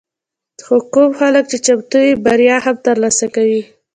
[0.63, 3.61] خو کوم خلک چې چمتو وي، بریا هم ترلاسه کوي.